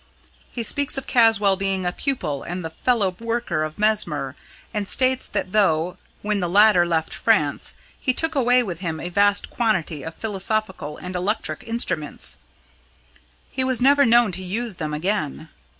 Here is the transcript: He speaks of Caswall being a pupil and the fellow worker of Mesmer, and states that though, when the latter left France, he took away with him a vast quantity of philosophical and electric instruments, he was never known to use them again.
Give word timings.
He 0.51 0.63
speaks 0.63 0.97
of 0.97 1.05
Caswall 1.05 1.55
being 1.57 1.85
a 1.85 1.91
pupil 1.91 2.41
and 2.41 2.65
the 2.65 2.71
fellow 2.71 3.15
worker 3.19 3.61
of 3.63 3.77
Mesmer, 3.77 4.35
and 4.73 4.87
states 4.87 5.27
that 5.27 5.51
though, 5.51 5.97
when 6.23 6.39
the 6.39 6.49
latter 6.49 6.87
left 6.87 7.13
France, 7.13 7.75
he 7.99 8.11
took 8.11 8.33
away 8.33 8.63
with 8.63 8.79
him 8.79 8.99
a 8.99 9.09
vast 9.09 9.51
quantity 9.51 10.01
of 10.01 10.15
philosophical 10.15 10.97
and 10.97 11.15
electric 11.15 11.63
instruments, 11.67 12.37
he 13.51 13.63
was 13.63 13.79
never 13.79 14.03
known 14.03 14.31
to 14.31 14.43
use 14.43 14.77
them 14.77 14.91
again. 14.91 15.49